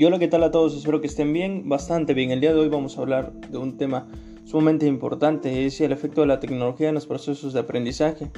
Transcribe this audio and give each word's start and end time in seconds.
Y 0.00 0.06
hola, 0.06 0.18
¿qué 0.18 0.28
tal 0.28 0.42
a 0.44 0.50
todos? 0.50 0.74
Espero 0.74 1.02
que 1.02 1.08
estén 1.08 1.34
bien, 1.34 1.68
bastante 1.68 2.14
bien. 2.14 2.30
El 2.30 2.40
día 2.40 2.54
de 2.54 2.60
hoy 2.60 2.70
vamos 2.70 2.96
a 2.96 3.02
hablar 3.02 3.34
de 3.34 3.58
un 3.58 3.76
tema 3.76 4.08
sumamente 4.46 4.86
importante, 4.86 5.66
es 5.66 5.78
el 5.82 5.92
efecto 5.92 6.22
de 6.22 6.26
la 6.26 6.40
tecnología 6.40 6.88
en 6.88 6.94
los 6.94 7.06
procesos 7.06 7.52
de 7.52 7.60
aprendizaje. 7.60 8.30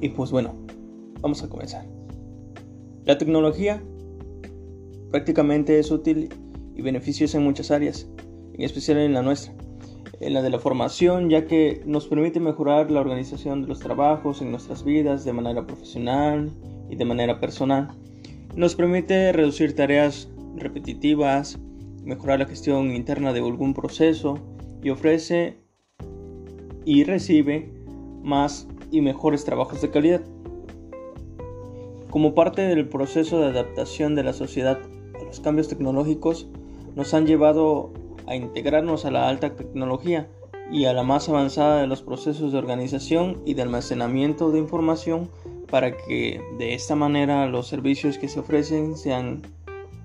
Y 0.00 0.10
pues 0.10 0.30
bueno, 0.30 0.54
vamos 1.20 1.42
a 1.42 1.48
comenzar. 1.48 1.84
La 3.06 3.18
tecnología 3.18 3.82
prácticamente 5.10 5.80
es 5.80 5.90
útil 5.90 6.28
y 6.76 6.80
beneficiosa 6.80 7.38
en 7.38 7.42
muchas 7.42 7.72
áreas, 7.72 8.08
en 8.54 8.62
especial 8.62 8.98
en 8.98 9.14
la 9.14 9.22
nuestra, 9.22 9.52
en 10.20 10.32
la 10.32 10.42
de 10.42 10.50
la 10.50 10.60
formación, 10.60 11.28
ya 11.28 11.48
que 11.48 11.82
nos 11.86 12.06
permite 12.06 12.38
mejorar 12.38 12.92
la 12.92 13.00
organización 13.00 13.62
de 13.62 13.66
los 13.66 13.80
trabajos 13.80 14.40
en 14.42 14.52
nuestras 14.52 14.84
vidas 14.84 15.24
de 15.24 15.32
manera 15.32 15.66
profesional 15.66 16.52
y 16.88 16.94
de 16.94 17.04
manera 17.04 17.40
personal. 17.40 17.88
Nos 18.54 18.76
permite 18.76 19.32
reducir 19.32 19.74
tareas 19.74 20.30
repetitivas, 20.58 21.58
mejorar 22.04 22.38
la 22.40 22.46
gestión 22.46 22.94
interna 22.94 23.32
de 23.32 23.40
algún 23.40 23.74
proceso 23.74 24.38
y 24.82 24.90
ofrece 24.90 25.58
y 26.84 27.04
recibe 27.04 27.72
más 28.22 28.68
y 28.90 29.00
mejores 29.00 29.44
trabajos 29.44 29.80
de 29.80 29.90
calidad. 29.90 30.22
Como 32.10 32.34
parte 32.34 32.62
del 32.62 32.88
proceso 32.88 33.40
de 33.40 33.46
adaptación 33.46 34.14
de 34.14 34.22
la 34.22 34.32
sociedad 34.32 34.78
a 35.20 35.24
los 35.24 35.40
cambios 35.40 35.68
tecnológicos, 35.68 36.48
nos 36.94 37.12
han 37.12 37.26
llevado 37.26 37.92
a 38.26 38.36
integrarnos 38.36 39.04
a 39.04 39.10
la 39.10 39.28
alta 39.28 39.54
tecnología 39.54 40.28
y 40.70 40.86
a 40.86 40.92
la 40.92 41.02
más 41.02 41.28
avanzada 41.28 41.80
de 41.80 41.86
los 41.86 42.02
procesos 42.02 42.52
de 42.52 42.58
organización 42.58 43.42
y 43.44 43.54
de 43.54 43.62
almacenamiento 43.62 44.50
de 44.50 44.58
información 44.58 45.28
para 45.70 45.96
que 45.96 46.40
de 46.58 46.74
esta 46.74 46.94
manera 46.94 47.46
los 47.46 47.66
servicios 47.66 48.18
que 48.18 48.28
se 48.28 48.40
ofrecen 48.40 48.96
sean 48.96 49.42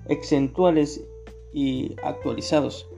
exentuales 0.08 1.04
y 1.52 1.94
actualizados. 2.02 2.88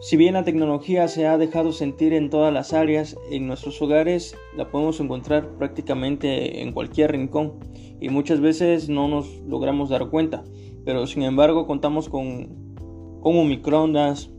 Si 0.00 0.16
bien 0.16 0.34
la 0.34 0.44
tecnología 0.44 1.08
se 1.08 1.26
ha 1.26 1.38
dejado 1.38 1.72
sentir 1.72 2.12
en 2.12 2.30
todas 2.30 2.54
las 2.54 2.72
áreas, 2.72 3.16
en 3.32 3.48
nuestros 3.48 3.82
hogares 3.82 4.36
la 4.56 4.70
podemos 4.70 5.00
encontrar 5.00 5.48
prácticamente 5.58 6.62
en 6.62 6.72
cualquier 6.72 7.12
rincón 7.12 7.54
y 8.00 8.08
muchas 8.08 8.40
veces 8.40 8.88
no 8.88 9.08
nos 9.08 9.28
logramos 9.40 9.88
dar 9.88 10.08
cuenta, 10.08 10.44
pero 10.84 11.04
sin 11.08 11.24
embargo 11.24 11.66
contamos 11.66 12.08
con, 12.08 12.76
con 13.20 13.36
un 13.36 13.48
microondas, 13.48 14.30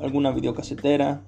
alguna 0.00 0.30
videocasetera, 0.30 1.26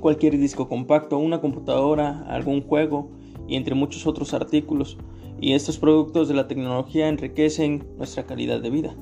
cualquier 0.00 0.36
disco 0.36 0.68
compacto, 0.68 1.16
una 1.18 1.40
computadora, 1.40 2.26
algún 2.28 2.60
juego 2.60 3.10
y 3.46 3.54
entre 3.54 3.76
muchos 3.76 4.04
otros 4.08 4.34
artículos 4.34 4.98
y 5.40 5.52
estos 5.52 5.78
productos 5.78 6.28
de 6.28 6.34
la 6.34 6.48
tecnología 6.48 7.08
enriquecen 7.08 7.86
nuestra 7.96 8.24
calidad 8.26 8.60
de 8.60 8.70
vida. 8.70 8.96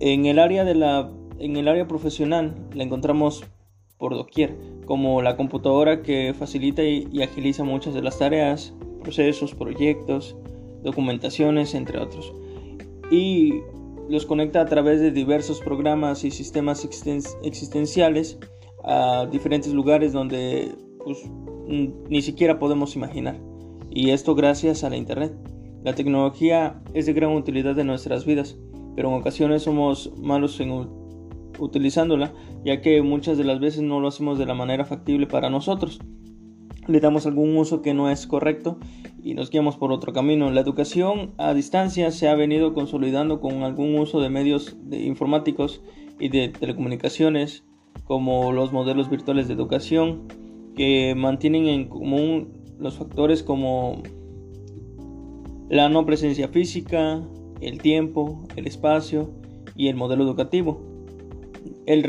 En 0.00 0.26
el 0.26 0.38
área, 0.38 0.64
de 0.64 0.74
la, 0.74 1.10
en 1.38 1.56
el 1.56 1.68
área 1.68 1.86
profesional 1.86 2.54
la 2.74 2.82
encontramos 2.82 3.44
por 3.98 4.14
doquier, 4.14 4.56
como 4.86 5.22
la 5.22 5.36
computadora 5.36 6.02
que 6.02 6.34
facilita 6.36 6.82
y, 6.82 7.22
agiliza 7.22 7.62
muchas 7.62 7.94
de 7.94 8.02
las 8.02 8.18
tareas, 8.18 8.74
procesos, 9.02 9.54
proyectos, 9.54 10.36
documentaciones, 10.82 11.74
entre 11.74 11.98
otros. 11.98 12.34
Y 13.10 13.60
los 14.08 14.26
conecta 14.26 14.60
a 14.60 14.66
través 14.66 15.00
de 15.00 15.12
diversos 15.12 15.60
programas 15.60 16.24
y 16.24 16.30
sistemas 16.30 16.84
existenciales 16.84 18.38
a 18.82 19.26
diferentes 19.30 19.72
lugares 19.72 20.12
donde 20.12 20.74
pues, 21.04 21.18
ni 21.68 22.22
siquiera 22.22 22.58
podemos 22.58 22.96
imaginar 22.96 23.51
y 23.94 24.10
esto 24.10 24.34
gracias 24.34 24.84
a 24.84 24.90
la 24.90 24.96
Internet. 24.96 25.32
La 25.84 25.94
tecnología 25.94 26.80
es 26.94 27.06
de 27.06 27.12
gran 27.12 27.32
utilidad 27.32 27.78
en 27.78 27.88
nuestras 27.88 28.24
vidas, 28.24 28.56
pero 28.94 29.08
en 29.08 29.14
ocasiones 29.14 29.62
somos 29.62 30.12
malos 30.18 30.58
en 30.60 30.70
utilizándola, 31.58 32.32
ya 32.64 32.80
que 32.80 33.02
muchas 33.02 33.36
de 33.36 33.44
las 33.44 33.60
veces 33.60 33.82
no 33.82 34.00
lo 34.00 34.08
hacemos 34.08 34.38
de 34.38 34.46
la 34.46 34.54
manera 34.54 34.84
factible 34.84 35.26
para 35.26 35.50
nosotros. 35.50 36.00
Le 36.88 37.00
damos 37.00 37.26
algún 37.26 37.56
uso 37.56 37.82
que 37.82 37.94
no 37.94 38.10
es 38.10 38.26
correcto 38.26 38.78
y 39.22 39.34
nos 39.34 39.50
guiamos 39.50 39.76
por 39.76 39.92
otro 39.92 40.12
camino. 40.12 40.50
La 40.50 40.60
educación 40.60 41.32
a 41.36 41.54
distancia 41.54 42.10
se 42.10 42.28
ha 42.28 42.34
venido 42.34 42.74
consolidando 42.74 43.40
con 43.40 43.62
algún 43.62 43.98
uso 43.98 44.20
de 44.20 44.30
medios 44.30 44.76
informáticos 44.90 45.82
y 46.18 46.28
de 46.28 46.48
telecomunicaciones, 46.48 47.64
como 48.04 48.52
los 48.52 48.72
modelos 48.72 49.10
virtuales 49.10 49.46
de 49.46 49.54
educación, 49.54 50.22
que 50.74 51.14
mantienen 51.16 51.66
en 51.66 51.88
común 51.88 52.61
los 52.82 52.96
factores 52.96 53.42
como 53.42 54.02
la 55.68 55.88
no 55.88 56.04
presencia 56.04 56.48
física, 56.48 57.22
el 57.60 57.80
tiempo, 57.80 58.42
el 58.56 58.66
espacio 58.66 59.30
y 59.74 59.88
el 59.88 59.96
modelo 59.96 60.24
educativo. 60.24 60.82
El, 61.86 62.02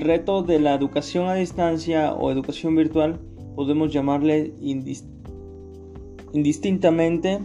reto 0.00 0.42
de 0.42 0.60
la 0.60 0.74
educación 0.74 1.28
a 1.28 1.34
distancia 1.34 2.14
o 2.14 2.30
educación 2.30 2.76
virtual 2.76 3.18
podemos 3.56 3.92
llamarle 3.92 4.54
indistintamente 6.32 7.40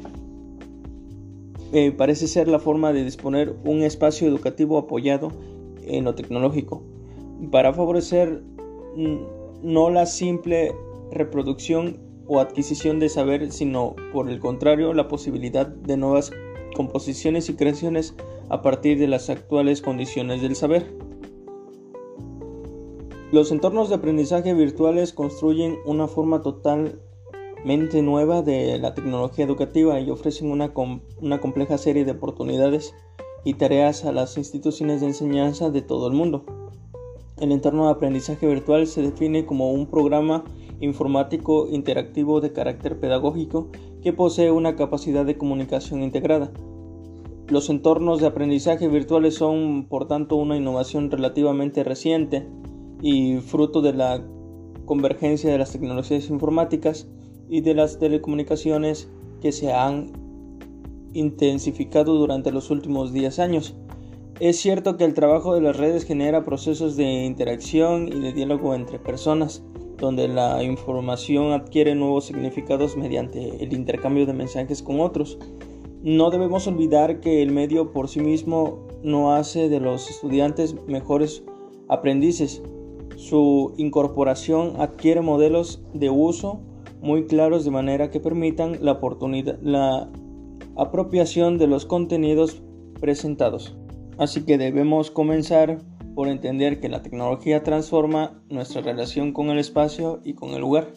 eh, 1.73 1.91
parece 1.91 2.27
ser 2.27 2.47
la 2.47 2.59
forma 2.59 2.93
de 2.93 3.03
disponer 3.05 3.55
un 3.63 3.81
espacio 3.81 4.27
educativo 4.27 4.77
apoyado 4.77 5.31
en 5.83 6.03
lo 6.03 6.13
tecnológico 6.13 6.83
para 7.49 7.73
favorecer 7.73 8.43
no 9.63 9.89
la 9.89 10.05
simple 10.05 10.73
reproducción 11.11 12.10
o 12.33 12.39
adquisición 12.39 12.99
de 12.99 13.09
saber, 13.09 13.51
sino 13.51 13.93
por 14.13 14.29
el 14.29 14.39
contrario 14.39 14.93
la 14.93 15.09
posibilidad 15.09 15.67
de 15.67 15.97
nuevas 15.97 16.31
composiciones 16.73 17.49
y 17.49 17.55
creaciones 17.55 18.15
a 18.47 18.61
partir 18.61 18.97
de 18.97 19.09
las 19.09 19.29
actuales 19.29 19.81
condiciones 19.81 20.41
del 20.41 20.55
saber. 20.55 20.95
Los 23.33 23.51
entornos 23.51 23.89
de 23.89 23.95
aprendizaje 23.95 24.53
virtuales 24.53 25.11
construyen 25.11 25.77
una 25.85 26.07
forma 26.07 26.41
totalmente 26.41 28.01
nueva 28.01 28.41
de 28.41 28.79
la 28.79 28.93
tecnología 28.93 29.43
educativa 29.43 29.99
y 29.99 30.09
ofrecen 30.09 30.51
una, 30.51 30.71
una 31.19 31.41
compleja 31.41 31.77
serie 31.77 32.05
de 32.05 32.11
oportunidades 32.11 32.95
y 33.43 33.55
tareas 33.55 34.05
a 34.05 34.13
las 34.13 34.37
instituciones 34.37 35.01
de 35.01 35.07
enseñanza 35.07 35.69
de 35.69 35.81
todo 35.81 36.07
el 36.07 36.13
mundo. 36.13 36.45
El 37.41 37.51
entorno 37.51 37.87
de 37.87 37.91
aprendizaje 37.91 38.47
virtual 38.47 38.87
se 38.87 39.01
define 39.01 39.45
como 39.45 39.71
un 39.73 39.87
programa 39.87 40.45
informático 40.81 41.67
interactivo 41.69 42.41
de 42.41 42.51
carácter 42.51 42.99
pedagógico 42.99 43.69
que 44.01 44.11
posee 44.11 44.51
una 44.51 44.75
capacidad 44.75 45.25
de 45.25 45.37
comunicación 45.37 46.03
integrada. 46.03 46.51
Los 47.47 47.69
entornos 47.69 48.19
de 48.19 48.27
aprendizaje 48.27 48.87
virtuales 48.87 49.35
son, 49.35 49.85
por 49.87 50.07
tanto, 50.07 50.35
una 50.35 50.57
innovación 50.57 51.11
relativamente 51.11 51.83
reciente 51.83 52.47
y 53.01 53.37
fruto 53.37 53.81
de 53.81 53.93
la 53.93 54.23
convergencia 54.85 55.51
de 55.51 55.57
las 55.57 55.71
tecnologías 55.71 56.29
informáticas 56.29 57.07
y 57.49 57.61
de 57.61 57.75
las 57.75 57.99
telecomunicaciones 57.99 59.09
que 59.41 59.51
se 59.51 59.73
han 59.73 60.11
intensificado 61.13 62.15
durante 62.15 62.51
los 62.51 62.71
últimos 62.71 63.11
10 63.11 63.39
años. 63.39 63.75
Es 64.39 64.57
cierto 64.57 64.97
que 64.97 65.03
el 65.03 65.13
trabajo 65.13 65.53
de 65.53 65.61
las 65.61 65.77
redes 65.77 66.05
genera 66.05 66.45
procesos 66.45 66.95
de 66.95 67.25
interacción 67.25 68.07
y 68.07 68.19
de 68.21 68.33
diálogo 68.33 68.73
entre 68.73 68.97
personas, 68.97 69.63
donde 70.01 70.27
la 70.27 70.63
información 70.63 71.53
adquiere 71.53 71.95
nuevos 71.95 72.25
significados 72.25 72.97
mediante 72.97 73.63
el 73.63 73.71
intercambio 73.71 74.25
de 74.25 74.33
mensajes 74.33 74.81
con 74.81 74.99
otros. 74.99 75.37
No 76.01 76.31
debemos 76.31 76.65
olvidar 76.67 77.19
que 77.19 77.43
el 77.43 77.51
medio 77.51 77.93
por 77.93 78.09
sí 78.09 78.19
mismo 78.19 78.87
no 79.03 79.33
hace 79.33 79.69
de 79.69 79.79
los 79.79 80.09
estudiantes 80.09 80.75
mejores 80.87 81.43
aprendices. 81.87 82.63
Su 83.15 83.73
incorporación 83.77 84.73
adquiere 84.81 85.21
modelos 85.21 85.83
de 85.93 86.09
uso 86.09 86.61
muy 87.01 87.27
claros 87.27 87.63
de 87.63 87.71
manera 87.71 88.09
que 88.09 88.19
permitan 88.19 88.77
la, 88.81 88.93
oportunidad, 88.93 89.59
la 89.61 90.09
apropiación 90.75 91.59
de 91.59 91.67
los 91.67 91.85
contenidos 91.85 92.63
presentados. 92.99 93.77
Así 94.17 94.45
que 94.45 94.57
debemos 94.57 95.11
comenzar 95.11 95.79
por 96.15 96.27
entender 96.27 96.79
que 96.79 96.89
la 96.89 97.01
tecnología 97.01 97.63
transforma 97.63 98.41
nuestra 98.49 98.81
relación 98.81 99.33
con 99.33 99.49
el 99.49 99.59
espacio 99.59 100.21
y 100.23 100.33
con 100.33 100.51
el 100.51 100.61
lugar. 100.61 100.93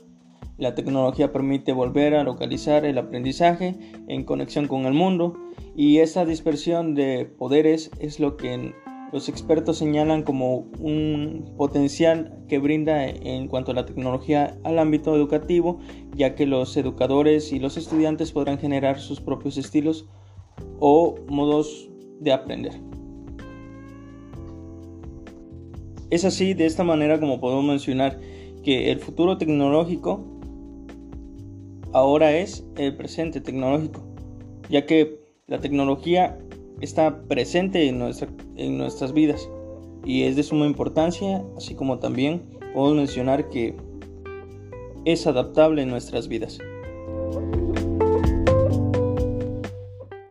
La 0.57 0.75
tecnología 0.75 1.33
permite 1.33 1.73
volver 1.73 2.15
a 2.15 2.23
localizar 2.23 2.85
el 2.85 2.99
aprendizaje 2.99 3.77
en 4.07 4.25
conexión 4.25 4.69
con 4.69 4.87
el 4.87 4.95
mundo 4.95 5.37
y 5.75 5.99
esa 5.99 6.25
dispersión 6.25 6.95
de 6.95 7.25
poderes 7.25 7.91
es 7.99 8.21
lo 8.21 8.37
que 8.37 8.73
los 9.13 9.29
expertos 9.29 9.79
señalan 9.79 10.23
como 10.23 10.67
un 10.81 11.55
potencial 11.57 12.37
que 12.49 12.59
brinda 12.59 13.07
en 13.07 13.47
cuanto 13.49 13.71
a 13.71 13.75
la 13.75 13.87
tecnología 13.87 14.59
al 14.65 14.79
ámbito 14.79 15.15
educativo, 15.15 15.79
ya 16.17 16.35
que 16.35 16.47
los 16.47 16.77
educadores 16.77 17.53
y 17.53 17.61
los 17.61 17.77
estudiantes 17.77 18.33
podrán 18.33 18.59
generar 18.59 18.99
sus 18.99 19.21
propios 19.21 19.57
estilos 19.57 20.09
o 20.81 21.15
modos 21.29 21.91
de 22.21 22.33
aprender. 22.33 22.94
Es 26.11 26.25
así, 26.25 26.55
de 26.55 26.67
esta 26.67 26.85
manera 26.85 27.19
como 27.19 27.41
podemos 27.41 27.65
mencionar 27.65 28.21
que 28.63 28.91
el 28.91 29.01
futuro 29.01 29.39
tecnológico 29.39 30.25
ahora 31.93 32.37
es 32.37 32.65
el 32.77 32.97
presente 32.97 33.41
tecnológico, 33.41 34.03
ya 34.69 34.87
que 34.87 35.21
la 35.47 35.61
tecnología 35.61 36.39
está 36.81 37.23
presente 37.29 37.89
en, 37.89 38.03
en 38.57 38.79
nuestras 38.79 39.13
vidas 39.13 39.49
y 40.05 40.25
es 40.25 40.37
de 40.37 40.43
suma 40.43 40.67
importancia, 40.67 41.45
así 41.57 41.75
como 41.75 41.99
también 41.99 42.43
podemos 42.75 42.97
mencionar 42.97 43.49
que 43.49 43.75
es 45.05 45.27
adaptable 45.27 45.83
en 45.83 45.91
nuestras 45.91 46.29
vidas. 46.29 46.59